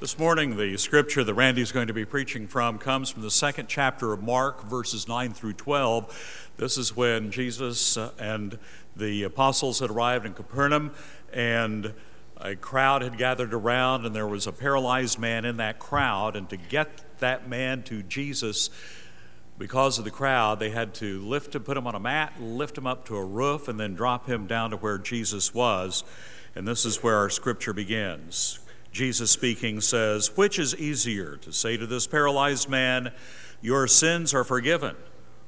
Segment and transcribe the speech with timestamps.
[0.00, 3.68] This morning, the scripture that Randy's going to be preaching from comes from the second
[3.68, 6.52] chapter of Mark, verses 9 through 12.
[6.56, 8.58] This is when Jesus uh, and
[8.96, 10.92] the apostles had arrived in Capernaum,
[11.34, 11.92] and
[12.38, 16.34] a crowd had gathered around, and there was a paralyzed man in that crowd.
[16.34, 18.70] And to get that man to Jesus,
[19.58, 22.78] because of the crowd, they had to lift him, put him on a mat, lift
[22.78, 26.04] him up to a roof, and then drop him down to where Jesus was.
[26.54, 28.60] And this is where our scripture begins.
[28.92, 33.12] Jesus speaking says, Which is easier, to say to this paralyzed man,
[33.60, 34.96] Your sins are forgiven,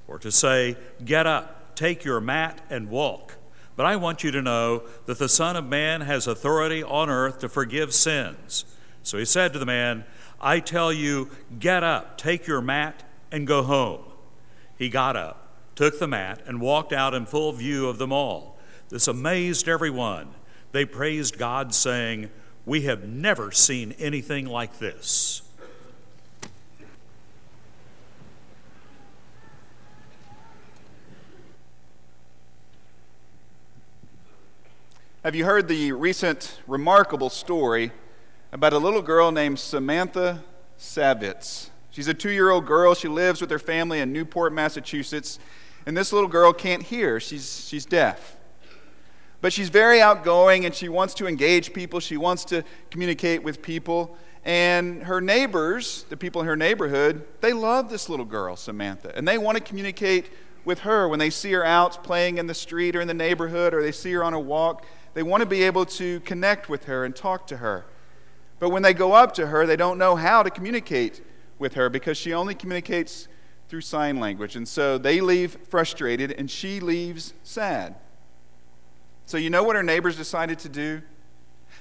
[0.07, 3.37] or to say, Get up, take your mat, and walk?
[3.75, 7.39] But I want you to know that the Son of Man has authority on earth
[7.41, 8.65] to forgive sins.
[9.03, 10.05] So he said to the man,
[10.41, 14.03] I tell you, get up, take your mat, and go home.
[14.77, 18.59] He got up, took the mat, and walked out in full view of them all.
[18.89, 20.29] This amazed everyone.
[20.73, 22.31] They praised God, saying,
[22.65, 25.43] we have never seen anything like this.
[35.25, 37.93] Have you heard the recent remarkable story
[38.53, 40.43] about a little girl named Samantha
[40.79, 41.71] Savitz?
[41.93, 42.95] She's a two year old girl.
[42.95, 45.39] She lives with her family in Newport, Massachusetts.
[45.87, 48.37] And this little girl can't hear, she's, she's deaf.
[49.43, 53.61] But she's very outgoing and she wants to engage people, she wants to communicate with
[53.61, 54.17] people.
[54.45, 59.29] And her neighbors, the people in her neighborhood, they love this little girl, Samantha, and
[59.29, 60.31] they want to communicate
[60.65, 63.75] with her when they see her out playing in the street or in the neighborhood
[63.75, 64.87] or they see her on a walk.
[65.15, 67.85] They want to be able to connect with her and talk to her.
[68.61, 71.21] But when they go up to her, they don't know how to communicate
[71.59, 73.27] with her because she only communicates
[73.69, 74.55] through sign language.
[74.55, 77.97] And so they leave frustrated and she leaves sad.
[79.33, 81.01] So, you know what her neighbors decided to do?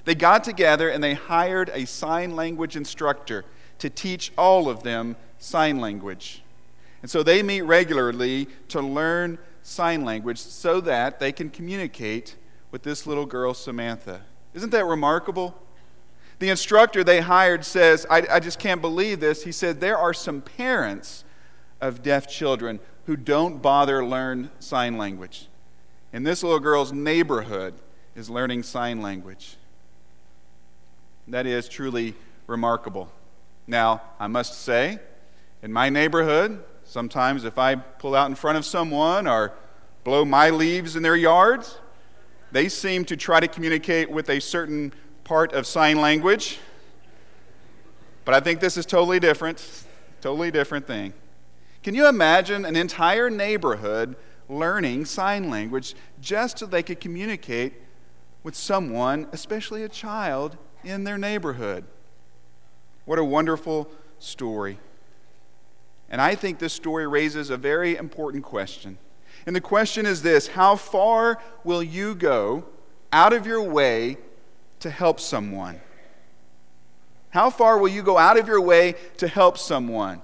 [0.06, 3.44] They got together and they hired a sign language instructor
[3.80, 6.42] to teach all of them sign language.
[7.02, 12.36] And so they meet regularly to learn sign language so that they can communicate
[12.70, 14.22] with this little girl, Samantha.
[14.54, 15.54] Isn't that remarkable?
[16.38, 19.44] The instructor they hired says, I, I just can't believe this.
[19.44, 21.22] He said, There are some parents
[21.82, 25.48] of deaf children who don't bother learn sign language.
[26.12, 27.74] And this little girl's neighborhood
[28.14, 29.56] is learning sign language.
[31.28, 32.14] That is truly
[32.46, 33.10] remarkable.
[33.66, 34.98] Now, I must say,
[35.62, 39.52] in my neighborhood, sometimes if I pull out in front of someone or
[40.04, 41.78] blow my leaves in their yards,
[42.50, 44.92] they seem to try to communicate with a certain
[45.24, 46.58] part of sign language.
[48.24, 49.84] But I think this is totally different,
[50.20, 51.14] totally different thing.
[51.82, 54.16] Can you imagine an entire neighborhood
[54.48, 57.74] learning sign language just so they could communicate
[58.42, 61.84] with someone, especially a child, in their neighborhood.
[63.04, 63.88] What a wonderful
[64.18, 64.78] story.
[66.08, 68.98] And I think this story raises a very important question.
[69.46, 72.64] And the question is this How far will you go
[73.12, 74.18] out of your way
[74.80, 75.80] to help someone?
[77.30, 80.22] How far will you go out of your way to help someone?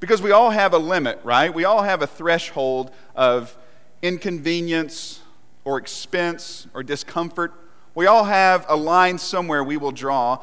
[0.00, 1.52] Because we all have a limit, right?
[1.52, 3.56] We all have a threshold of
[4.02, 5.20] inconvenience
[5.64, 7.52] or expense or discomfort.
[7.94, 10.38] We all have a line somewhere we will draw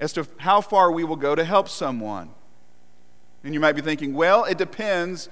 [0.00, 2.30] as to how far we will go to help someone.
[3.44, 5.28] And you might be thinking, well, it depends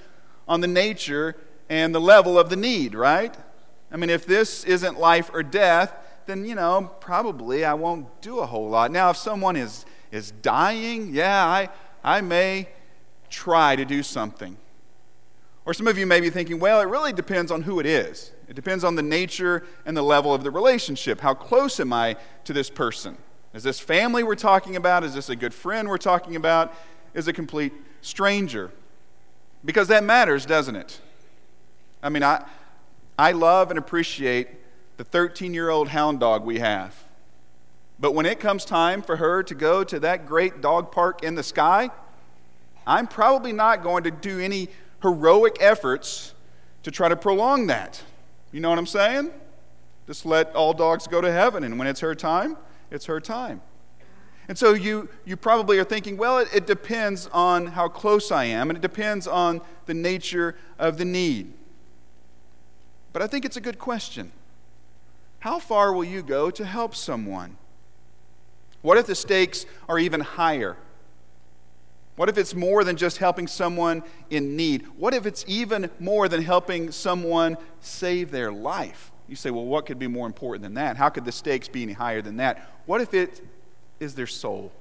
[0.47, 1.37] on the nature
[1.69, 3.34] and the level of the need, right?
[3.91, 5.94] I mean, if this isn't life or death,
[6.27, 8.91] then, you know, probably I won't do a whole lot.
[8.91, 11.69] Now, if someone is, is dying, yeah, I,
[12.03, 12.69] I may
[13.28, 14.56] try to do something.
[15.64, 18.32] Or some of you may be thinking, well, it really depends on who it is.
[18.48, 21.20] It depends on the nature and the level of the relationship.
[21.20, 23.16] How close am I to this person?
[23.53, 25.03] Is this family we're talking about?
[25.03, 26.72] Is this a good friend we're talking about?
[27.14, 28.70] Is a complete stranger?
[29.64, 31.00] Because that matters, doesn't it?
[32.03, 32.44] I mean, I,
[33.19, 34.48] I love and appreciate
[34.97, 36.94] the 13 year old hound dog we have.
[37.98, 41.34] But when it comes time for her to go to that great dog park in
[41.34, 41.90] the sky,
[42.87, 44.69] I'm probably not going to do any
[45.03, 46.35] heroic efforts
[46.85, 48.03] to try to prolong that.
[48.53, 49.31] You know what I'm saying?
[50.06, 52.56] Just let all dogs go to heaven, and when it's her time,
[52.91, 53.61] it's her time.
[54.49, 58.44] And so you, you probably are thinking, well, it, it depends on how close I
[58.44, 61.53] am, and it depends on the nature of the need.
[63.12, 64.31] But I think it's a good question.
[65.41, 67.56] How far will you go to help someone?
[68.83, 70.77] What if the stakes are even higher?
[72.16, 74.86] What if it's more than just helping someone in need?
[74.96, 79.12] What if it's even more than helping someone save their life?
[79.28, 80.96] You say, well, what could be more important than that?
[80.96, 82.70] How could the stakes be any higher than that?
[82.86, 83.44] What if it
[84.00, 84.72] is their soul?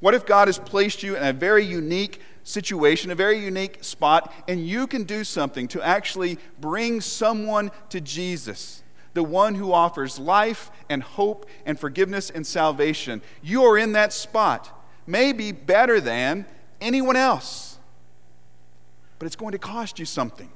[0.00, 4.32] What if God has placed you in a very unique situation, a very unique spot,
[4.48, 8.82] and you can do something to actually bring someone to Jesus,
[9.14, 13.22] the one who offers life and hope and forgiveness and salvation?
[13.42, 14.76] You are in that spot,
[15.06, 16.46] maybe better than
[16.80, 17.78] anyone else.
[19.18, 20.50] But it's going to cost you something.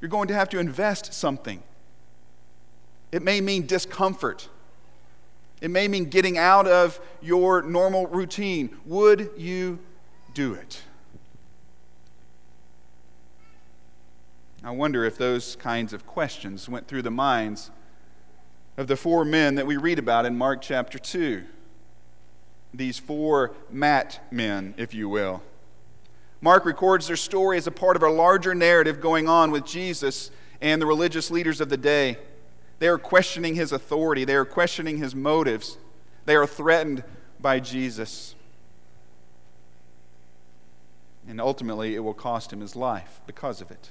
[0.00, 1.62] You're going to have to invest something.
[3.12, 4.48] It may mean discomfort.
[5.60, 8.76] It may mean getting out of your normal routine.
[8.86, 9.78] Would you
[10.32, 10.82] do it?
[14.62, 17.70] I wonder if those kinds of questions went through the minds
[18.76, 21.42] of the four men that we read about in Mark chapter 2.
[22.72, 25.42] These four mat men, if you will.
[26.40, 30.30] Mark records their story as a part of a larger narrative going on with Jesus
[30.60, 32.16] and the religious leaders of the day.
[32.78, 35.76] They are questioning his authority, they are questioning his motives,
[36.24, 37.04] they are threatened
[37.38, 38.34] by Jesus.
[41.28, 43.90] And ultimately, it will cost him his life because of it.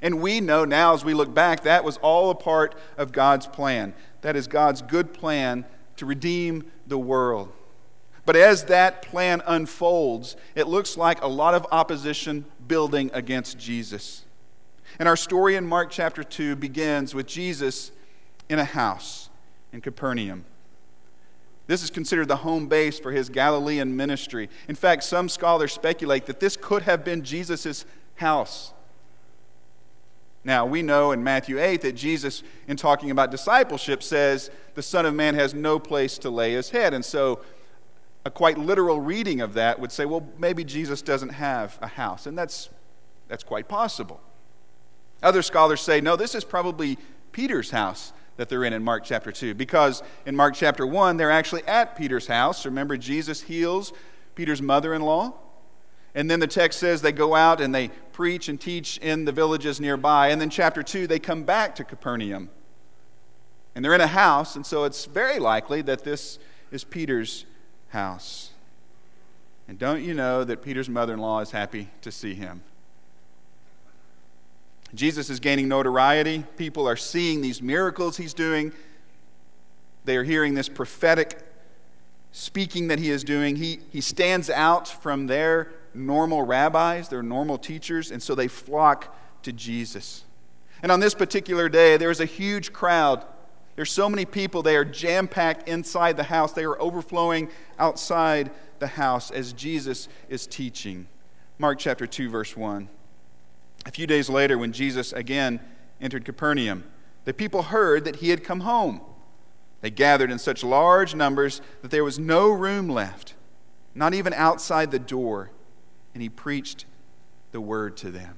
[0.00, 3.46] And we know now, as we look back, that was all a part of God's
[3.46, 3.92] plan.
[4.22, 5.66] That is God's good plan
[5.96, 7.52] to redeem the world.
[8.24, 14.24] But as that plan unfolds, it looks like a lot of opposition building against Jesus.
[14.98, 17.90] And our story in Mark chapter 2 begins with Jesus
[18.48, 19.28] in a house
[19.72, 20.44] in Capernaum.
[21.66, 24.50] This is considered the home base for his Galilean ministry.
[24.68, 27.84] In fact, some scholars speculate that this could have been Jesus'
[28.16, 28.72] house.
[30.44, 35.06] Now, we know in Matthew 8 that Jesus, in talking about discipleship, says the Son
[35.06, 36.94] of Man has no place to lay his head.
[36.94, 37.40] And so
[38.24, 42.26] a quite literal reading of that would say, well, maybe Jesus doesn't have a house.
[42.26, 42.68] And that's,
[43.28, 44.20] that's quite possible.
[45.22, 46.98] Other scholars say, no, this is probably
[47.32, 51.30] Peter's house that they're in in Mark chapter 2, because in Mark chapter 1, they're
[51.30, 52.64] actually at Peter's house.
[52.64, 53.92] Remember, Jesus heals
[54.34, 55.34] Peter's mother in law.
[56.14, 59.32] And then the text says they go out and they preach and teach in the
[59.32, 60.28] villages nearby.
[60.28, 62.50] And then, chapter 2, they come back to Capernaum.
[63.74, 66.38] And they're in a house, and so it's very likely that this
[66.70, 67.46] is Peter's
[67.92, 68.50] house.
[69.68, 72.62] And don't you know that Peter's mother in law is happy to see him?
[74.94, 76.44] Jesus is gaining notoriety.
[76.56, 78.72] People are seeing these miracles he's doing.
[80.04, 81.38] They are hearing this prophetic
[82.32, 83.56] speaking that he is doing.
[83.56, 89.16] He, he stands out from their normal rabbis, their normal teachers, and so they flock
[89.42, 90.24] to Jesus.
[90.82, 93.24] And on this particular day, there is a huge crowd
[93.74, 96.52] there's so many people, they are jam packed inside the house.
[96.52, 97.48] They are overflowing
[97.78, 101.06] outside the house as Jesus is teaching.
[101.58, 102.88] Mark chapter 2, verse 1.
[103.86, 105.60] A few days later, when Jesus again
[106.00, 106.84] entered Capernaum,
[107.24, 109.00] the people heard that he had come home.
[109.80, 113.34] They gathered in such large numbers that there was no room left,
[113.94, 115.50] not even outside the door,
[116.14, 116.84] and he preached
[117.52, 118.36] the word to them.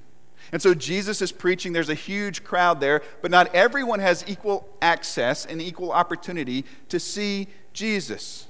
[0.52, 1.72] And so Jesus is preaching.
[1.72, 7.00] There's a huge crowd there, but not everyone has equal access and equal opportunity to
[7.00, 8.46] see Jesus.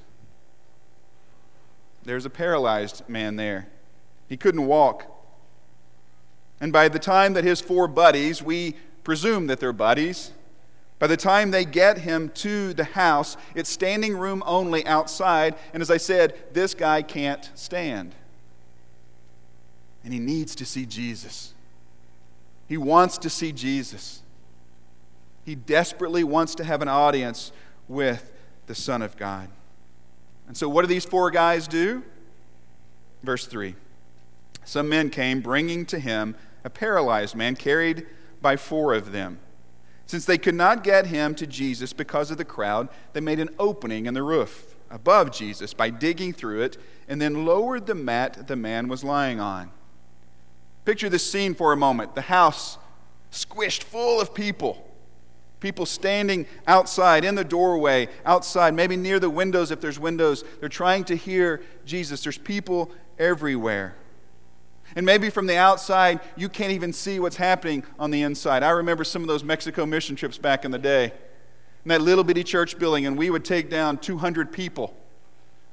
[2.05, 3.69] There's a paralyzed man there.
[4.29, 5.11] He couldn't walk.
[6.61, 10.33] And by the time that his four buddies, we presume that they're buddies,
[10.99, 15.57] by the time they get him to the house, it's standing room only outside.
[15.73, 18.15] And as I said, this guy can't stand.
[20.05, 21.54] And he needs to see Jesus.
[22.67, 24.23] He wants to see Jesus.
[25.45, 27.53] He desperately wants to have an audience
[27.89, 28.33] with
[28.67, 29.49] the Son of God.
[30.47, 32.03] And so, what do these four guys do?
[33.23, 33.75] Verse 3
[34.65, 38.07] Some men came bringing to him a paralyzed man carried
[38.41, 39.39] by four of them.
[40.07, 43.51] Since they could not get him to Jesus because of the crowd, they made an
[43.59, 46.77] opening in the roof above Jesus by digging through it
[47.09, 49.71] and then lowered the mat the man was lying on.
[50.85, 52.79] Picture this scene for a moment the house
[53.33, 54.81] squished full of people.
[55.61, 60.45] People standing outside, in the doorway, outside, maybe near the windows if there's windows.
[60.61, 62.23] They're trying to hear Jesus.
[62.23, 63.95] There's people everywhere.
[64.95, 68.63] And maybe from the outside, you can't even see what's happening on the inside.
[68.63, 71.13] I remember some of those Mexico mission trips back in the day.
[71.85, 74.95] In that little bitty church building, and we would take down 200 people.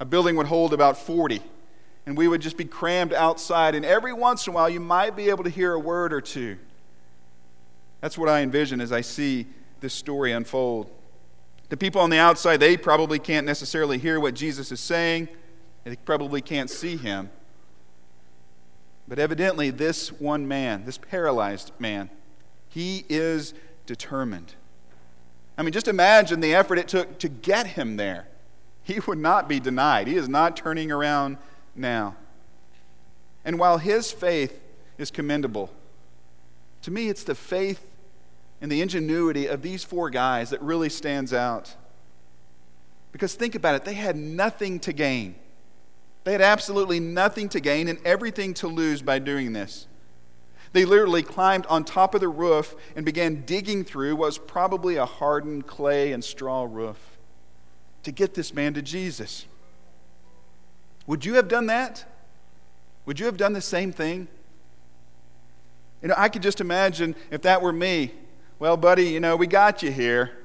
[0.00, 1.42] A building would hold about 40
[2.06, 3.74] and we would just be crammed outside.
[3.74, 6.20] And every once in a while, you might be able to hear a word or
[6.20, 6.58] two.
[8.00, 9.46] That's what I envision as I see
[9.80, 10.90] this story unfold.
[11.68, 15.28] The people on the outside, they probably can't necessarily hear what Jesus is saying,
[15.84, 17.30] they probably can't see him.
[19.08, 22.10] But evidently, this one man, this paralyzed man,
[22.68, 23.52] he is
[23.86, 24.54] determined.
[25.58, 28.26] I mean, just imagine the effort it took to get him there.
[28.84, 30.08] He would not be denied.
[30.08, 31.36] He is not turning around
[31.74, 32.16] now.
[33.44, 34.60] And while his faith
[34.98, 35.72] is commendable,
[36.82, 37.84] to me it's the faith
[38.60, 41.74] and the ingenuity of these four guys that really stands out.
[43.10, 45.34] Because think about it, they had nothing to gain.
[46.24, 49.86] They had absolutely nothing to gain and everything to lose by doing this.
[50.72, 54.96] They literally climbed on top of the roof and began digging through what was probably
[54.96, 57.18] a hardened clay and straw roof
[58.04, 59.44] to get this man to Jesus.
[61.06, 62.04] Would you have done that?
[63.06, 64.28] Would you have done the same thing?
[66.00, 68.12] You know, I could just imagine if that were me.
[68.58, 70.38] Well, buddy, you know, we got you here.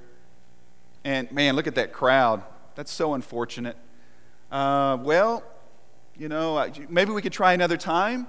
[1.04, 2.44] And man, look at that crowd.
[2.76, 3.78] That's so unfortunate.
[4.52, 5.44] Uh, well,
[6.18, 8.28] you know, maybe we could try another time.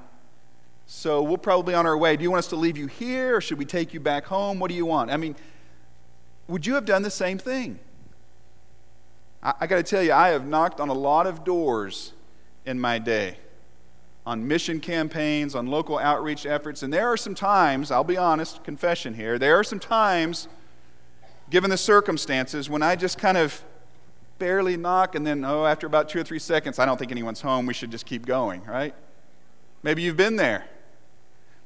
[0.87, 2.17] So we'll probably on our way.
[2.17, 4.59] Do you want us to leave you here or should we take you back home?
[4.59, 5.11] What do you want?
[5.11, 5.37] I mean,
[6.47, 7.79] would you have done the same thing?
[9.43, 12.15] I, I got to tell you, I have knocked on a lot of doors
[12.67, 13.37] in my day
[14.29, 16.83] on mission campaigns, on local outreach efforts.
[16.83, 20.49] And there are some times, I'll be honest, confession here, there are some times,
[21.49, 23.65] given the circumstances, when I just kind of
[24.39, 27.41] barely knock and then, oh, after about two or three seconds, I don't think anyone's
[27.41, 28.95] home, we should just keep going, right?
[29.83, 30.67] Maybe you've been there.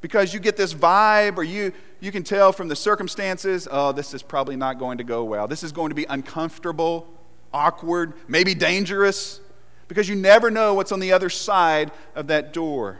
[0.00, 4.14] Because you get this vibe, or you, you can tell from the circumstances, oh, this
[4.14, 5.48] is probably not going to go well.
[5.48, 7.08] This is going to be uncomfortable,
[7.52, 9.40] awkward, maybe dangerous
[9.88, 12.98] because you never know what's on the other side of that door.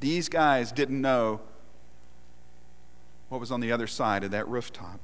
[0.00, 1.40] These guys didn't know
[3.28, 5.00] what was on the other side of that rooftop.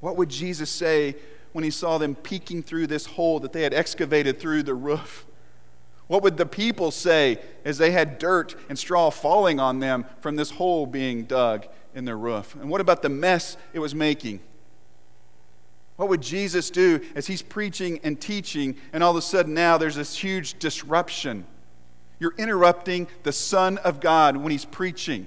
[0.00, 1.16] What would Jesus say
[1.52, 5.26] when he saw them peeking through this hole that they had excavated through the roof?
[6.06, 10.36] What would the people say as they had dirt and straw falling on them from
[10.36, 12.56] this hole being dug in their roof?
[12.56, 14.40] And what about the mess it was making?
[16.00, 19.76] What would Jesus do as he's preaching and teaching, and all of a sudden now
[19.76, 21.44] there's this huge disruption?
[22.18, 25.26] You're interrupting the Son of God when he's preaching.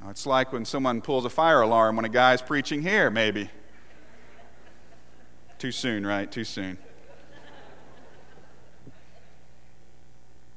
[0.00, 3.50] Now, it's like when someone pulls a fire alarm when a guy's preaching here, maybe.
[5.58, 6.30] Too soon, right?
[6.30, 6.78] Too soon.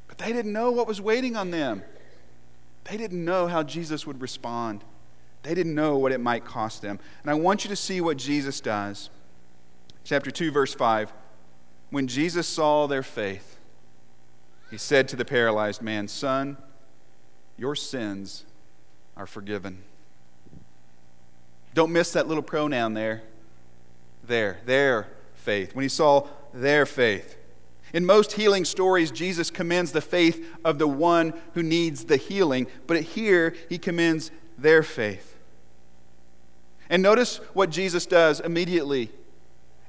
[0.07, 1.81] But they didn't know what was waiting on them.
[2.83, 4.83] They didn't know how Jesus would respond.
[5.45, 6.99] They didn't know what it might cost them.
[7.21, 9.11] And I want you to see what Jesus does.
[10.03, 11.13] Chapter 2, verse 5.
[11.91, 13.59] When Jesus saw their faith,
[14.71, 16.57] he said to the paralyzed man, Son,
[17.57, 18.43] your sins
[19.15, 19.83] are forgiven.
[21.75, 23.21] Don't miss that little pronoun there.
[24.23, 25.75] There, their faith.
[25.75, 27.37] When he saw their faith.
[27.93, 32.65] In most healing stories, Jesus commends the faith of the one who needs the healing,
[32.87, 35.33] but here he commends their faith.
[36.89, 39.11] And notice what Jesus does immediately.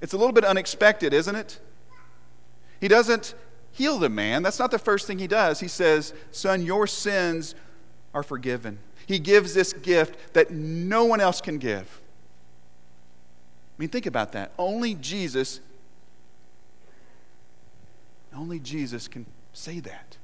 [0.01, 1.59] It's a little bit unexpected, isn't it?
[2.81, 3.35] He doesn't
[3.73, 4.43] heal the man.
[4.43, 5.61] That's not the first thing he does.
[5.61, 7.55] He says, Son, your sins
[8.15, 8.79] are forgiven.
[9.07, 12.01] He gives this gift that no one else can give.
[13.77, 14.53] I mean, think about that.
[14.59, 15.61] Only Jesus,
[18.35, 20.17] only Jesus can say that.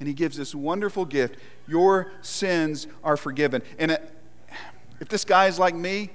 [0.00, 1.36] And he gives this wonderful gift.
[1.66, 3.62] Your sins are forgiven.
[3.78, 3.98] And
[5.00, 6.10] if this guy is like me,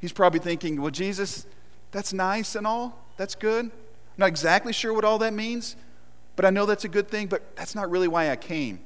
[0.00, 1.46] he's probably thinking, well, Jesus,
[1.90, 2.98] that's nice and all.
[3.16, 3.66] That's good.
[3.66, 3.70] I'm
[4.16, 5.76] not exactly sure what all that means,
[6.36, 8.80] but I know that's a good thing, but that's not really why I came.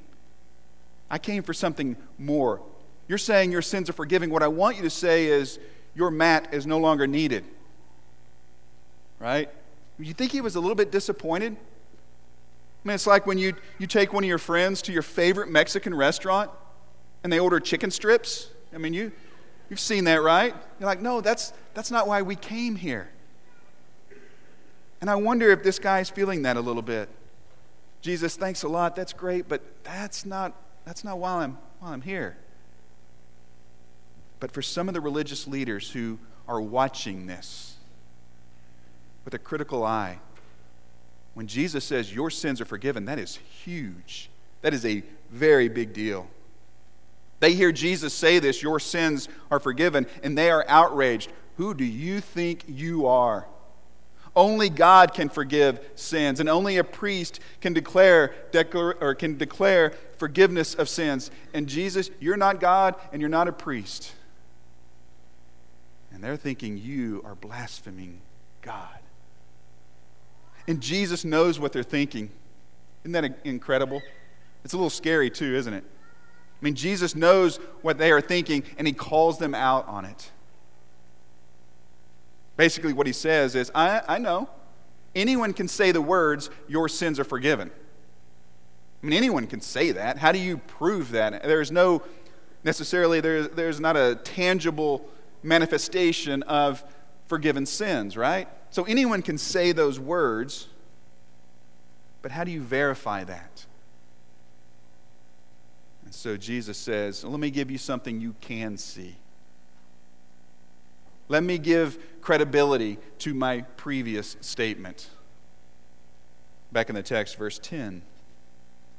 [1.09, 2.61] I came for something more.
[3.07, 4.29] You're saying your sins are forgiven.
[4.29, 5.59] What I want you to say is
[5.93, 7.45] your mat is no longer needed.
[9.19, 9.49] Right?
[9.99, 11.53] You think he was a little bit disappointed?
[11.53, 15.49] I mean, it's like when you, you take one of your friends to your favorite
[15.49, 16.51] Mexican restaurant
[17.25, 18.51] and they order chicken strips.
[18.71, 19.11] I mean, you,
[19.67, 20.53] you've seen that, right?
[20.79, 23.09] You're like, no, that's, that's not why we came here.
[25.01, 27.09] And I wonder if this guy's feeling that a little bit.
[28.01, 28.95] Jesus, thanks a lot.
[28.95, 30.53] That's great, but that's not,
[30.85, 32.37] that's not why I'm, why I'm here.
[34.39, 37.73] But for some of the religious leaders who are watching this
[39.23, 40.19] with a critical eye,
[41.33, 44.29] when Jesus says your sins are forgiven, that is huge.
[44.61, 45.01] That is a
[45.31, 46.27] very big deal.
[47.39, 51.31] They hear Jesus say this, Your sins are forgiven, and they are outraged.
[51.57, 53.47] Who do you think you are?
[54.35, 59.93] Only God can forgive sins, and only a priest can declare, declare, or can declare
[60.17, 61.31] forgiveness of sins.
[61.53, 64.11] And Jesus, you're not God, and you're not a priest.
[66.11, 68.19] And they're thinking you are blaspheming
[68.61, 68.99] God.
[70.67, 72.29] And Jesus knows what they're thinking.
[73.03, 74.01] Isn't that incredible?
[74.65, 75.83] It's a little scary, too, isn't it?
[76.65, 80.31] I mean, Jesus knows what they are thinking, and he calls them out on it.
[82.57, 84.49] Basically, what he says is, I, I know.
[85.13, 87.69] anyone can say the words, Your sins are forgiven.
[87.69, 90.17] I mean, anyone can say that.
[90.17, 91.43] How do you prove that?
[91.43, 92.01] There's no
[92.63, 95.07] necessarily, there's, there's not a tangible
[95.43, 96.83] manifestation of
[97.27, 98.47] forgiven sins, right?
[98.71, 100.67] So anyone can say those words,
[102.23, 103.67] but how do you verify that?
[106.15, 109.15] So Jesus says, Let me give you something you can see.
[111.27, 115.09] Let me give credibility to my previous statement.
[116.71, 118.01] Back in the text, verse 10.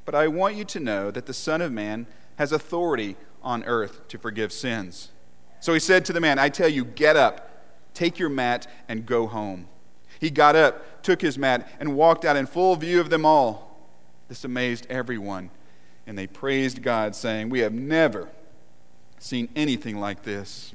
[0.05, 2.07] But I want you to know that the Son of Man
[2.37, 5.11] has authority on earth to forgive sins.
[5.61, 9.07] So he said to the man, I tell you, get up, take your mat, and
[9.07, 9.69] go home.
[10.21, 13.79] He got up, took his mat, and walked out in full view of them all.
[14.29, 15.51] This amazed everyone,
[16.07, 18.29] and they praised God, saying, We have never
[19.19, 20.73] seen anything like this.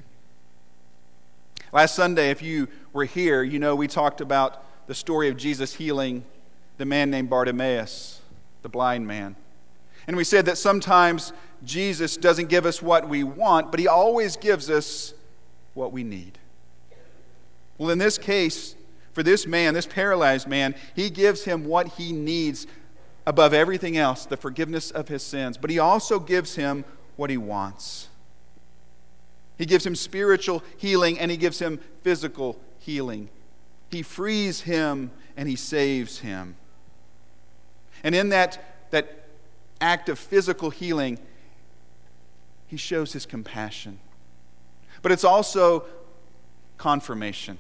[1.72, 5.74] Last Sunday, if you were here, you know we talked about the story of Jesus
[5.74, 6.26] healing
[6.78, 8.22] the man named Bartimaeus,
[8.64, 9.36] the blind man.
[10.08, 11.32] And we said that sometimes
[11.64, 15.14] Jesus doesn't give us what we want, but he always gives us
[15.76, 16.40] what we need.
[17.78, 18.76] Well, in this case,
[19.14, 22.66] for this man, this paralyzed man, he gives him what he needs
[23.32, 25.58] above everything else the forgiveness of his sins.
[25.58, 26.84] But he also gives him
[27.16, 28.10] what he wants.
[29.58, 33.30] He gives him spiritual healing and he gives him physical healing.
[33.90, 36.58] He frees him and he saves him.
[38.04, 39.28] And in that, that
[39.80, 41.18] act of physical healing,
[42.68, 43.98] he shows his compassion.
[45.02, 45.86] But it's also
[46.78, 47.60] confirmation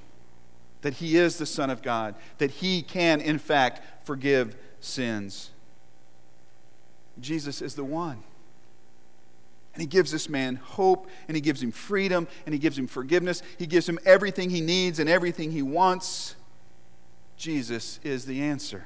[0.82, 5.52] that he is the Son of God, that he can, in fact, forgive sins.
[7.20, 8.24] Jesus is the one.
[9.74, 12.88] And he gives this man hope, and he gives him freedom, and he gives him
[12.88, 13.42] forgiveness.
[13.58, 16.36] He gives him everything he needs and everything he wants.
[17.38, 18.86] Jesus is the answer.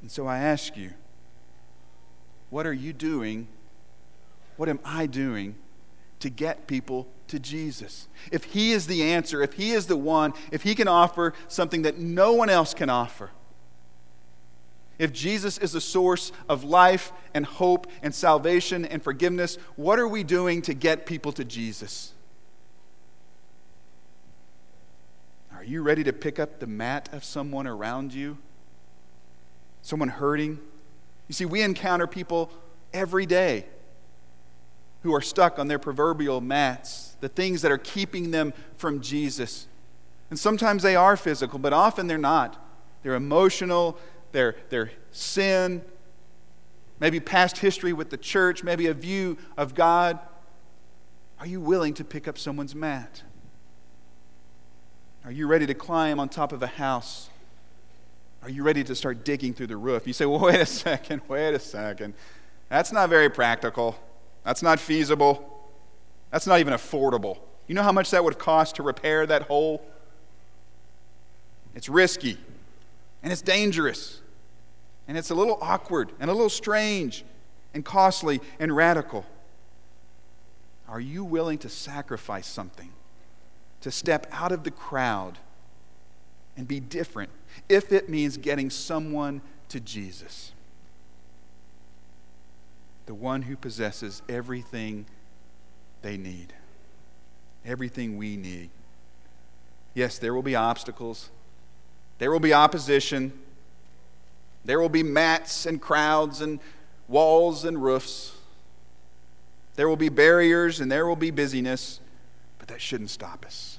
[0.00, 0.90] And so I ask you,
[2.50, 3.46] what are you doing?
[4.56, 5.54] What am I doing
[6.18, 8.08] to get people to Jesus?
[8.32, 11.82] If he is the answer, if he is the one, if he can offer something
[11.82, 13.30] that no one else can offer,
[14.98, 20.08] if Jesus is the source of life and hope and salvation and forgiveness, what are
[20.08, 22.12] we doing to get people to Jesus?
[25.54, 28.36] Are you ready to pick up the mat of someone around you?
[29.82, 30.58] Someone hurting?
[31.28, 32.50] You see, we encounter people
[32.92, 33.66] every day
[35.02, 39.66] who are stuck on their proverbial mats, the things that are keeping them from Jesus.
[40.30, 42.58] And sometimes they are physical, but often they're not.
[43.02, 43.98] They're emotional,
[44.32, 45.82] their, their sin,
[47.00, 50.18] maybe past history with the church, maybe a view of God.
[51.38, 53.22] Are you willing to pick up someone's mat?
[55.24, 57.28] Are you ready to climb on top of a house?
[58.42, 60.06] Are you ready to start digging through the roof?
[60.06, 62.14] You say, well, wait a second, wait a second.
[62.68, 63.96] That's not very practical.
[64.44, 65.48] That's not feasible.
[66.30, 67.38] That's not even affordable.
[67.66, 69.82] You know how much that would cost to repair that hole?
[71.74, 72.38] It's risky
[73.22, 74.21] and it's dangerous.
[75.08, 77.24] And it's a little awkward and a little strange
[77.74, 79.26] and costly and radical.
[80.88, 82.90] Are you willing to sacrifice something,
[83.80, 85.38] to step out of the crowd
[86.56, 87.30] and be different
[87.68, 90.52] if it means getting someone to Jesus?
[93.06, 95.06] The one who possesses everything
[96.02, 96.52] they need,
[97.64, 98.70] everything we need.
[99.94, 101.30] Yes, there will be obstacles,
[102.18, 103.32] there will be opposition.
[104.64, 106.60] There will be mats and crowds and
[107.08, 108.32] walls and roofs.
[109.74, 112.00] There will be barriers and there will be busyness,
[112.58, 113.78] but that shouldn't stop us.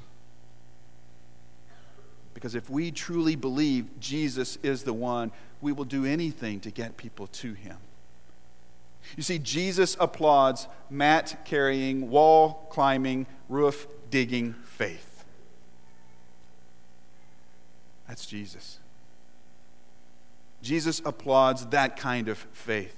[2.34, 6.98] Because if we truly believe Jesus is the one, we will do anything to get
[6.98, 7.78] people to him.
[9.16, 15.26] You see, Jesus applauds mat carrying, wall climbing, roof digging faith.
[18.08, 18.80] That's Jesus.
[20.64, 22.96] Jesus applauds that kind of faith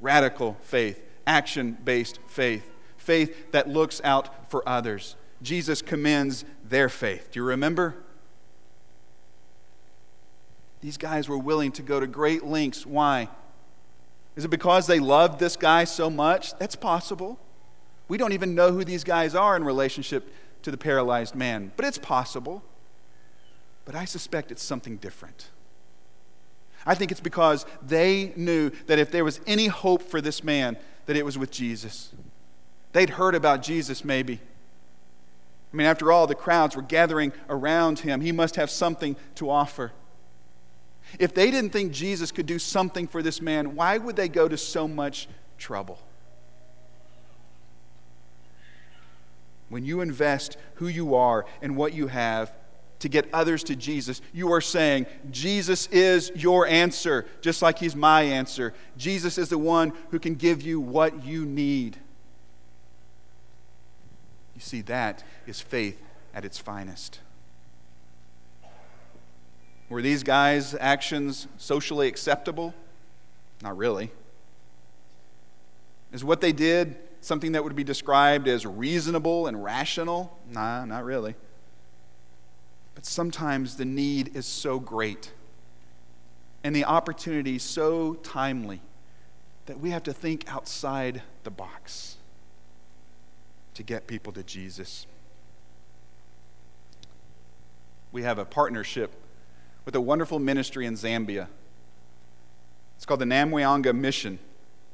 [0.00, 5.16] radical faith, action based faith, faith that looks out for others.
[5.42, 7.30] Jesus commends their faith.
[7.32, 7.96] Do you remember?
[10.82, 12.84] These guys were willing to go to great lengths.
[12.84, 13.28] Why?
[14.36, 16.56] Is it because they loved this guy so much?
[16.58, 17.38] That's possible.
[18.06, 20.30] We don't even know who these guys are in relationship
[20.62, 22.62] to the paralyzed man, but it's possible.
[23.84, 25.48] But I suspect it's something different.
[26.86, 30.76] I think it's because they knew that if there was any hope for this man,
[31.06, 32.12] that it was with Jesus.
[32.92, 34.40] They'd heard about Jesus maybe.
[35.72, 38.20] I mean, after all, the crowds were gathering around him.
[38.20, 39.92] He must have something to offer.
[41.18, 44.46] If they didn't think Jesus could do something for this man, why would they go
[44.46, 45.98] to so much trouble?
[49.68, 52.52] When you invest who you are and what you have
[53.04, 57.94] to get others to Jesus, you are saying, Jesus is your answer, just like He's
[57.94, 58.72] my answer.
[58.96, 61.98] Jesus is the one who can give you what you need.
[64.54, 66.00] You see, that is faith
[66.32, 67.20] at its finest.
[69.90, 72.72] Were these guys' actions socially acceptable?
[73.62, 74.12] Not really.
[76.10, 80.38] Is what they did something that would be described as reasonable and rational?
[80.50, 81.34] Nah, not really.
[82.94, 85.32] But sometimes the need is so great
[86.62, 88.80] and the opportunity so timely
[89.66, 92.16] that we have to think outside the box
[93.74, 95.06] to get people to Jesus.
[98.12, 99.12] We have a partnership
[99.84, 101.48] with a wonderful ministry in Zambia.
[102.96, 104.38] It's called the Namwianga Mission.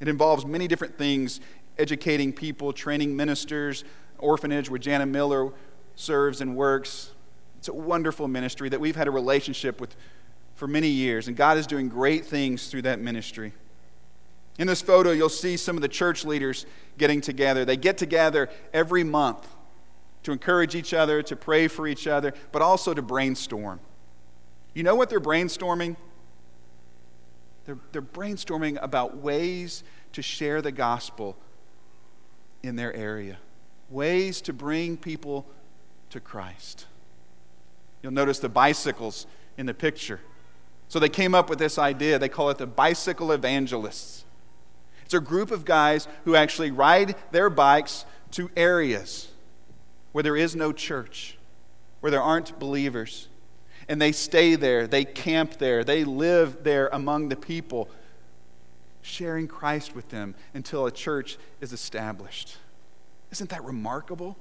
[0.00, 1.40] It involves many different things
[1.78, 3.84] educating people, training ministers,
[4.18, 5.52] orphanage where Jana Miller
[5.94, 7.10] serves and works.
[7.60, 9.94] It's a wonderful ministry that we've had a relationship with
[10.54, 13.52] for many years, and God is doing great things through that ministry.
[14.58, 16.64] In this photo, you'll see some of the church leaders
[16.96, 17.66] getting together.
[17.66, 19.46] They get together every month
[20.22, 23.78] to encourage each other, to pray for each other, but also to brainstorm.
[24.72, 25.96] You know what they're brainstorming?
[27.66, 31.36] They're, they're brainstorming about ways to share the gospel
[32.62, 33.36] in their area,
[33.90, 35.46] ways to bring people
[36.08, 36.86] to Christ.
[38.02, 40.20] You'll notice the bicycles in the picture.
[40.88, 42.18] So they came up with this idea.
[42.18, 44.24] They call it the bicycle evangelists.
[45.04, 49.28] It's a group of guys who actually ride their bikes to areas
[50.12, 51.36] where there is no church,
[52.00, 53.28] where there aren't believers.
[53.88, 57.90] And they stay there, they camp there, they live there among the people
[59.02, 62.56] sharing Christ with them until a church is established.
[63.30, 64.36] Isn't that remarkable?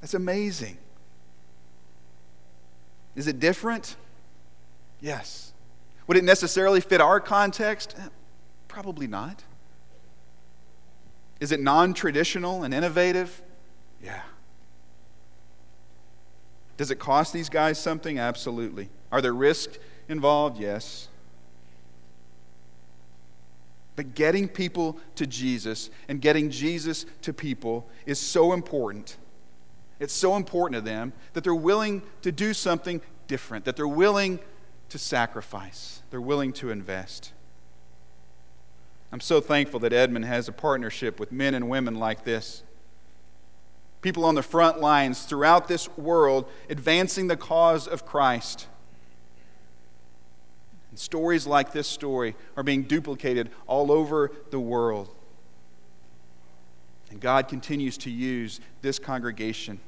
[0.00, 0.78] That's amazing.
[3.16, 3.96] Is it different?
[5.00, 5.52] Yes.
[6.06, 7.96] Would it necessarily fit our context?
[7.98, 8.08] Eh,
[8.68, 9.42] probably not.
[11.40, 13.42] Is it non traditional and innovative?
[14.02, 14.22] Yeah.
[16.76, 18.18] Does it cost these guys something?
[18.18, 18.90] Absolutely.
[19.10, 20.60] Are there risks involved?
[20.60, 21.08] Yes.
[23.96, 29.16] But getting people to Jesus and getting Jesus to people is so important.
[29.98, 34.38] It's so important to them that they're willing to do something different, that they're willing
[34.90, 37.32] to sacrifice, they're willing to invest.
[39.12, 42.62] I'm so thankful that Edmond has a partnership with men and women like this.
[44.02, 48.66] People on the front lines throughout this world advancing the cause of Christ.
[50.90, 55.08] And stories like this story are being duplicated all over the world.
[57.10, 59.80] And God continues to use this congregation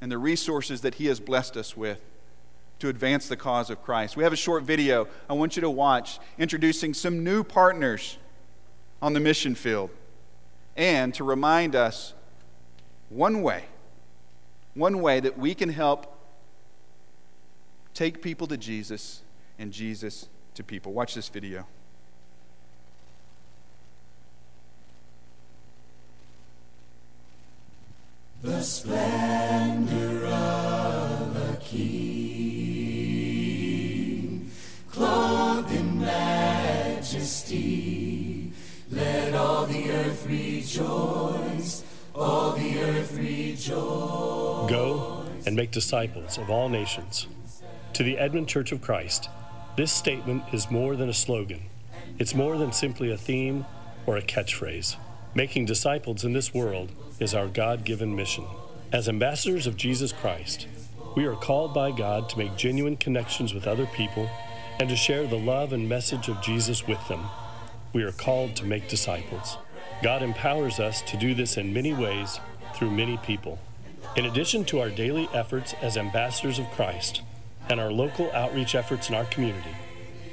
[0.00, 2.00] and the resources that He has blessed us with
[2.78, 4.16] to advance the cause of Christ.
[4.16, 8.18] We have a short video I want you to watch introducing some new partners
[9.02, 9.90] on the mission field
[10.76, 12.14] and to remind us
[13.10, 13.64] one way,
[14.74, 16.16] one way that we can help
[17.92, 19.22] take people to Jesus
[19.58, 20.92] and Jesus to people.
[20.92, 21.66] Watch this video.
[28.42, 32.50] The splendor of a king,
[34.90, 37.60] clothed in majesty,
[38.90, 44.70] let all the earth rejoice, all the earth rejoice.
[44.70, 47.26] Go and make disciples of all nations.
[47.92, 49.28] To the Edmond Church of Christ,
[49.76, 51.64] this statement is more than a slogan.
[52.18, 53.66] It's more than simply a theme
[54.06, 54.96] or a catchphrase.
[55.32, 56.90] Making disciples in this world
[57.20, 58.44] is our God given mission.
[58.92, 60.66] As ambassadors of Jesus Christ,
[61.14, 64.28] we are called by God to make genuine connections with other people
[64.80, 67.26] and to share the love and message of Jesus with them.
[67.92, 69.56] We are called to make disciples.
[70.02, 72.40] God empowers us to do this in many ways
[72.74, 73.60] through many people.
[74.16, 77.22] In addition to our daily efforts as ambassadors of Christ
[77.68, 79.76] and our local outreach efforts in our community,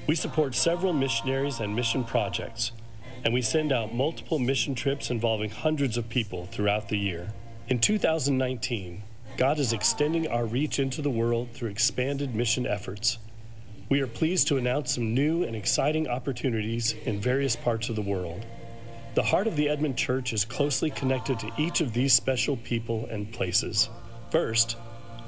[0.08, 2.72] we support several missionaries and mission projects
[3.24, 7.34] and we send out multiple mission trips involving hundreds of people throughout the year.
[7.68, 9.04] In 2019,
[9.38, 13.20] God is extending our reach into the world through expanded mission efforts.
[13.90, 18.02] We are pleased to announce some new and exciting opportunities in various parts of the
[18.02, 18.46] world.
[19.16, 23.08] The heart of the Edmond Church is closely connected to each of these special people
[23.10, 23.90] and places.
[24.32, 24.78] First,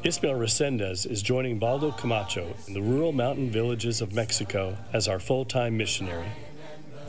[0.04, 5.20] Ismael Resendez is joining Baldo Camacho in the rural mountain villages of Mexico as our
[5.20, 6.30] full time missionary.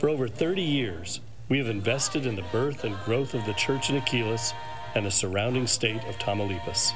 [0.01, 3.91] For over 30 years, we have invested in the birth and growth of the church
[3.91, 4.51] in Aquiles
[4.95, 6.91] and the surrounding state of Tamaulipas.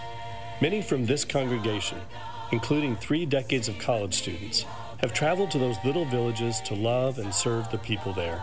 [0.59, 1.99] Many from this congregation,
[2.51, 4.65] including three decades of college students,
[5.01, 8.41] have traveled to those little villages to love and serve the people there.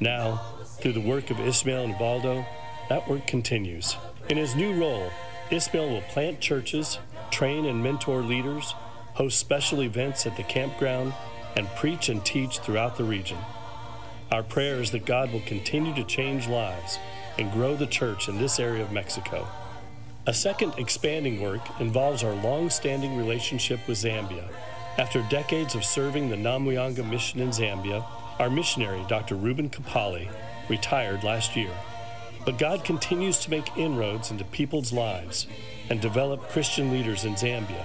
[0.00, 0.40] Now,
[0.80, 2.46] through the work of Ismail and Baldo,
[2.88, 3.98] that work continues.
[4.30, 5.10] In his new role,
[5.50, 6.98] Ismail will plant churches,
[7.30, 8.72] train and mentor leaders,
[9.12, 11.12] host special events at the campground,
[11.56, 13.36] and preach and teach throughout the region.
[14.32, 16.98] Our prayer is that God will continue to change lives
[17.38, 19.46] and grow the church in this area of Mexico.
[20.26, 24.48] A second expanding work involves our long standing relationship with Zambia.
[24.96, 28.06] After decades of serving the Namwianga mission in Zambia,
[28.38, 29.34] our missionary, Dr.
[29.34, 30.30] Ruben Kapali,
[30.66, 31.72] retired last year.
[32.46, 35.46] But God continues to make inroads into people's lives
[35.90, 37.84] and develop Christian leaders in Zambia,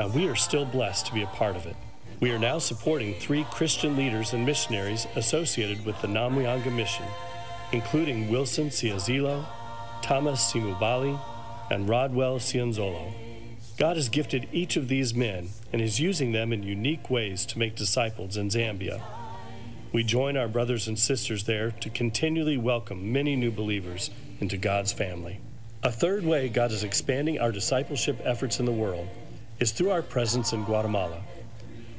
[0.00, 1.76] and we are still blessed to be a part of it.
[2.18, 7.04] We are now supporting three Christian leaders and missionaries associated with the Namwianga mission,
[7.72, 9.44] including Wilson Ciazilo,
[10.00, 11.20] Thomas Simubali,
[11.70, 13.12] and Rodwell Cianzolo.
[13.76, 17.58] God has gifted each of these men and is using them in unique ways to
[17.58, 19.02] make disciples in Zambia.
[19.92, 24.08] We join our brothers and sisters there to continually welcome many new believers
[24.40, 25.40] into God's family.
[25.82, 29.08] A third way God is expanding our discipleship efforts in the world
[29.60, 31.20] is through our presence in Guatemala.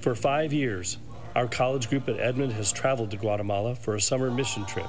[0.08, 1.00] For five years,
[1.36, 4.88] our college group at Edmond has traveled to Guatemala for a summer mission trip.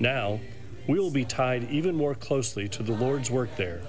[0.00, 0.40] Now,
[0.88, 3.80] we will be tied even more closely to the Lord's work there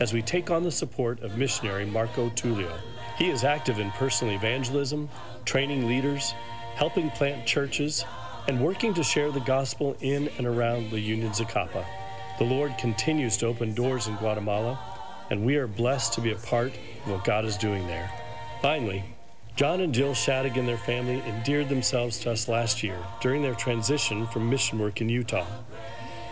[0.00, 2.76] as we take on the support of missionary Marco Tulio.
[3.16, 5.08] He is active in personal evangelism,
[5.44, 6.34] training leaders,
[6.74, 8.04] helping plant churches,
[8.48, 11.86] and working to share the gospel in and around La Union Zacapa.
[12.40, 14.80] The Lord continues to open doors in Guatemala,
[15.30, 16.72] and we are blessed to be a part
[17.04, 18.10] of what God is doing there.
[18.60, 19.04] Finally,
[19.54, 23.54] John and Jill Shattuck and their family endeared themselves to us last year during their
[23.54, 25.46] transition from mission work in Utah.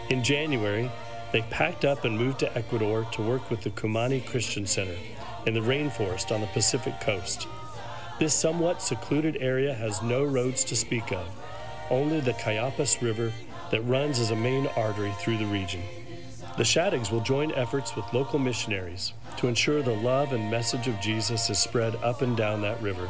[0.09, 0.91] In January,
[1.31, 4.97] they packed up and moved to Ecuador to work with the Cumani Christian Center
[5.47, 7.47] in the rainforest on the Pacific coast.
[8.19, 11.29] This somewhat secluded area has no roads to speak of,
[11.91, 13.33] only the Cayapas River
[13.71, 15.83] that runs as a main artery through the region.
[16.61, 21.01] The Shaddings will join efforts with local missionaries to ensure the love and message of
[21.01, 23.09] Jesus is spread up and down that river.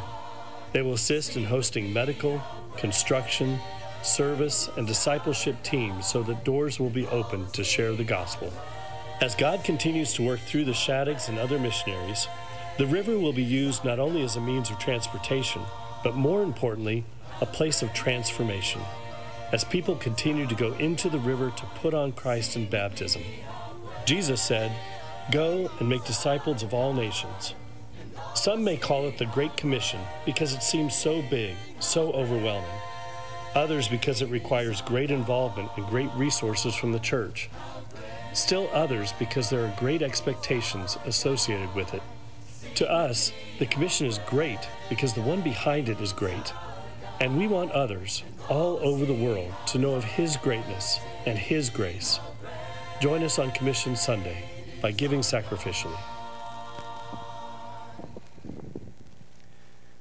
[0.71, 2.41] They will assist in hosting medical,
[2.77, 3.59] construction,
[4.03, 8.53] service, and discipleship teams so that doors will be opened to share the gospel.
[9.19, 12.29] As God continues to work through the Shaddings and other missionaries,
[12.77, 15.61] the river will be used not only as a means of transportation,
[16.05, 17.03] but more importantly,
[17.41, 18.79] a place of transformation
[19.51, 23.21] as people continue to go into the river to put on Christ in baptism.
[24.05, 24.71] Jesus said,
[25.31, 27.53] Go and make disciples of all nations.
[28.33, 32.69] Some may call it the Great Commission because it seems so big, so overwhelming.
[33.53, 37.49] Others because it requires great involvement and great resources from the church.
[38.33, 42.01] Still others because there are great expectations associated with it.
[42.75, 44.59] To us, the commission is great
[44.89, 46.53] because the one behind it is great.
[47.21, 51.69] And we want others all over the world to know of His greatness and His
[51.69, 52.19] grace.
[52.99, 54.43] Join us on Commission Sunday
[54.81, 55.99] by giving sacrificially.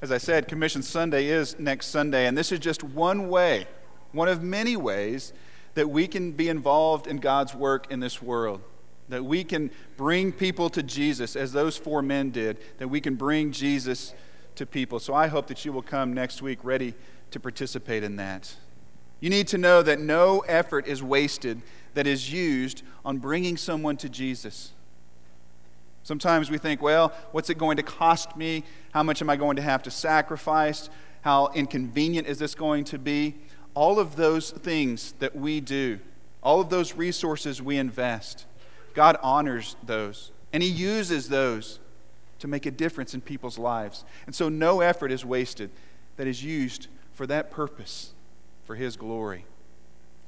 [0.00, 3.66] As I said, Commission Sunday is next Sunday, and this is just one way,
[4.12, 5.34] one of many ways
[5.74, 8.62] that we can be involved in God's work in this world.
[9.10, 13.16] That we can bring people to Jesus as those four men did, that we can
[13.16, 14.14] bring Jesus
[14.56, 14.98] to people.
[14.98, 16.94] So I hope that you will come next week ready
[17.30, 18.54] to participate in that.
[19.20, 21.60] You need to know that no effort is wasted
[21.94, 24.72] that is used on bringing someone to Jesus.
[26.02, 28.64] Sometimes we think, well, what's it going to cost me?
[28.92, 30.88] How much am I going to have to sacrifice?
[31.20, 33.36] How inconvenient is this going to be?
[33.74, 36.00] All of those things that we do,
[36.42, 38.46] all of those resources we invest,
[38.94, 41.78] God honors those, and He uses those
[42.40, 44.04] to make a difference in people's lives.
[44.26, 45.70] And so no effort is wasted
[46.16, 48.12] that is used for that purpose,
[48.64, 49.44] for His glory.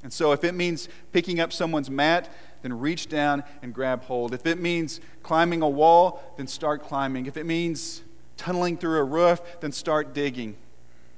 [0.03, 4.35] And so if it means picking up someone's mat, then reach down and grab hold.
[4.35, 7.27] If it means climbing a wall, then start climbing.
[7.27, 8.03] If it means
[8.37, 10.57] tunneling through a roof, then start digging.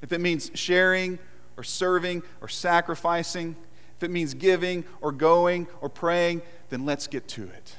[0.01, 1.17] If it means sharing
[1.57, 3.55] or serving or sacrificing,
[3.97, 7.75] if it means giving or going or praying, then let's get to it.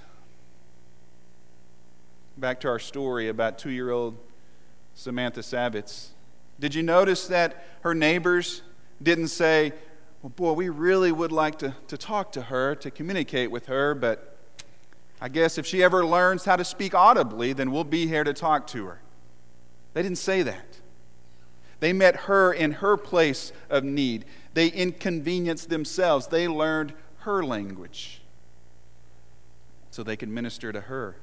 [2.38, 4.18] Back to our story about two year old
[4.94, 6.08] Samantha Savitz.
[6.60, 8.60] Did you notice that her neighbors
[9.02, 9.72] didn't say,
[10.20, 13.94] Well, boy, we really would like to, to talk to her, to communicate with her,
[13.94, 14.36] but
[15.18, 18.34] I guess if she ever learns how to speak audibly, then we'll be here to
[18.34, 19.00] talk to her.
[19.94, 20.80] They didn't say that.
[21.80, 24.26] They met her in her place of need.
[24.52, 26.26] They inconvenienced themselves.
[26.26, 28.20] They learned her language
[29.90, 31.16] so they could minister to her.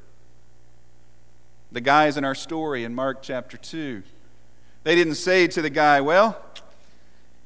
[1.73, 4.03] The guys in our story in Mark chapter 2,
[4.83, 6.39] they didn't say to the guy, Well,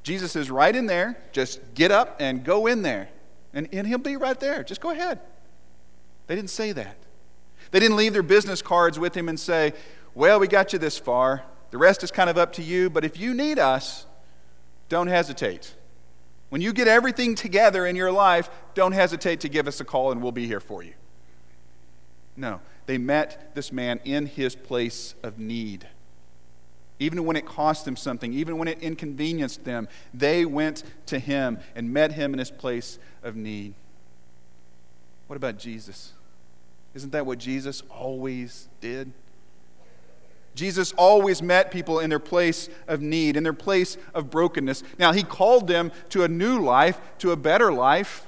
[0.03, 1.17] Jesus is right in there.
[1.31, 3.09] Just get up and go in there.
[3.53, 4.63] And, and he'll be right there.
[4.63, 5.19] Just go ahead.
[6.27, 6.97] They didn't say that.
[7.71, 9.73] They didn't leave their business cards with him and say,
[10.13, 11.43] Well, we got you this far.
[11.71, 14.05] The rest is kind of up to you, but if you need us,
[14.89, 15.73] don't hesitate.
[16.49, 20.11] When you get everything together in your life, don't hesitate to give us a call
[20.11, 20.93] and we'll be here for you.
[22.37, 25.87] No, they met this man in his place of need.
[26.99, 31.59] Even when it cost them something, even when it inconvenienced them, they went to him
[31.75, 33.75] and met him in his place of need.
[35.27, 36.13] What about Jesus?
[36.95, 39.11] Isn't that what Jesus always did?
[40.55, 44.81] Jesus always met people in their place of need, in their place of brokenness.
[44.97, 48.26] Now, he called them to a new life, to a better life,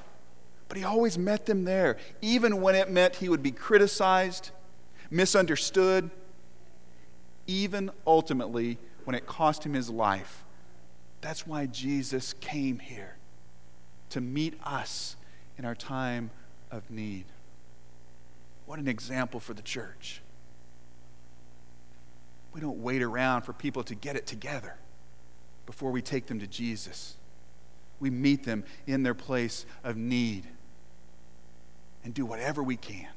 [0.69, 4.51] but he always met them there, even when it meant he would be criticized,
[5.09, 6.11] misunderstood,
[7.47, 10.45] even ultimately when it cost him his life.
[11.21, 13.15] That's why Jesus came here
[14.11, 15.17] to meet us
[15.57, 16.29] in our time
[16.69, 17.25] of need.
[18.67, 20.21] What an example for the church.
[22.53, 24.75] We don't wait around for people to get it together
[25.65, 27.15] before we take them to Jesus.
[27.99, 30.45] We meet them in their place of need
[32.03, 33.07] and do whatever we can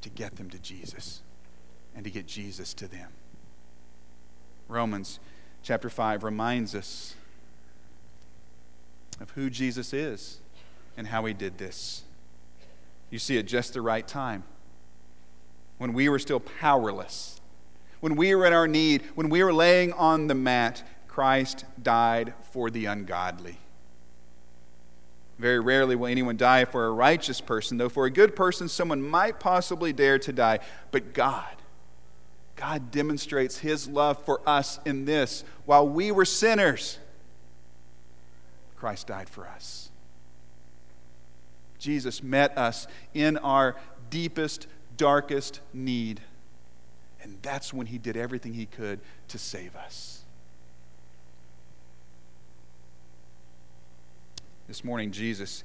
[0.00, 1.22] to get them to Jesus
[1.94, 3.10] and to get Jesus to them.
[4.68, 5.20] Romans
[5.62, 7.14] chapter 5 reminds us
[9.20, 10.38] of who Jesus is
[10.96, 12.02] and how he did this.
[13.10, 14.44] You see, at just the right time,
[15.78, 17.40] when we were still powerless,
[18.00, 22.34] when we were in our need, when we were laying on the mat, Christ died
[22.52, 23.58] for the ungodly.
[25.38, 29.02] Very rarely will anyone die for a righteous person, though for a good person, someone
[29.02, 30.60] might possibly dare to die.
[30.90, 31.54] But God,
[32.56, 35.44] God demonstrates his love for us in this.
[35.66, 36.98] While we were sinners,
[38.76, 39.90] Christ died for us.
[41.78, 43.76] Jesus met us in our
[44.08, 46.22] deepest, darkest need.
[47.22, 50.15] And that's when he did everything he could to save us.
[54.68, 55.62] This morning, Jesus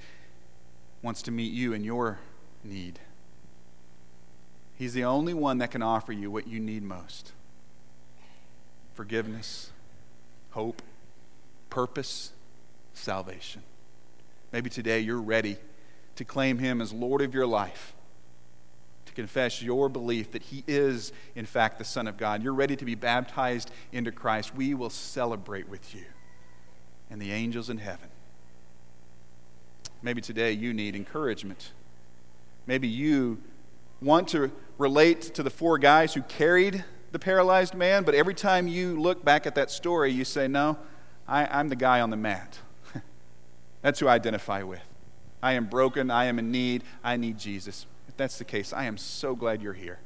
[1.01, 2.19] wants to meet you in your
[2.63, 2.99] need.
[4.75, 7.31] He's the only one that can offer you what you need most
[8.93, 9.71] forgiveness,
[10.51, 10.81] hope,
[11.71, 12.33] purpose,
[12.93, 13.63] salvation.
[14.51, 15.57] Maybe today you're ready
[16.17, 17.93] to claim Him as Lord of your life,
[19.07, 22.43] to confess your belief that He is, in fact, the Son of God.
[22.43, 24.53] You're ready to be baptized into Christ.
[24.53, 26.03] We will celebrate with you
[27.09, 28.09] and the angels in heaven.
[30.01, 31.71] Maybe today you need encouragement.
[32.67, 33.39] Maybe you
[34.01, 38.67] want to relate to the four guys who carried the paralyzed man, but every time
[38.67, 40.77] you look back at that story, you say, No,
[41.27, 42.57] I, am the guy on the mat.
[43.81, 44.81] That's who I identify with.
[45.43, 46.11] I am broken.
[46.11, 46.83] I am in need.
[47.03, 47.85] I need Jesus.
[48.07, 49.99] If that's the case, I am so glad you're here.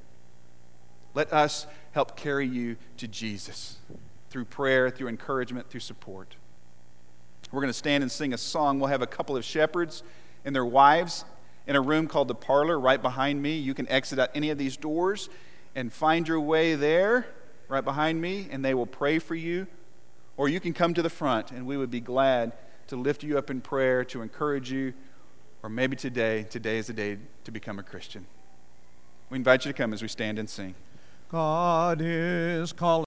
[1.13, 3.77] Let us help carry you to Jesus
[4.29, 6.35] through prayer, through encouragement, through support.
[7.51, 8.79] We're going to stand and sing a song.
[8.79, 10.03] We'll have a couple of shepherds
[10.43, 11.25] and their wives
[11.67, 13.57] in a room called the parlor right behind me.
[13.57, 15.29] You can exit out any of these doors
[15.75, 17.27] and find your way there
[17.67, 19.67] right behind me, and they will pray for you.
[20.37, 22.53] Or you can come to the front, and we would be glad
[22.87, 24.93] to lift you up in prayer, to encourage you,
[25.63, 28.25] or maybe today, today is the day to become a Christian.
[29.29, 30.75] We invite you to come as we stand and sing.
[31.31, 33.03] God is calling.